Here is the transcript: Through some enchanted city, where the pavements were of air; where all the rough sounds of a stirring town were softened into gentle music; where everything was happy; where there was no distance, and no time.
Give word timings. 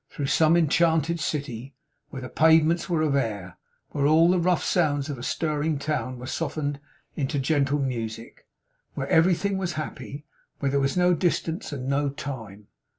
Through 0.09 0.25
some 0.33 0.57
enchanted 0.57 1.19
city, 1.19 1.75
where 2.09 2.23
the 2.23 2.27
pavements 2.29 2.89
were 2.89 3.03
of 3.03 3.15
air; 3.15 3.59
where 3.91 4.07
all 4.07 4.31
the 4.31 4.39
rough 4.39 4.63
sounds 4.63 5.11
of 5.11 5.19
a 5.19 5.21
stirring 5.21 5.77
town 5.77 6.17
were 6.17 6.25
softened 6.25 6.79
into 7.15 7.37
gentle 7.37 7.77
music; 7.77 8.47
where 8.95 9.07
everything 9.09 9.59
was 9.59 9.73
happy; 9.73 10.25
where 10.57 10.71
there 10.71 10.79
was 10.79 10.97
no 10.97 11.13
distance, 11.13 11.71
and 11.71 11.87
no 11.87 12.09
time. 12.09 12.65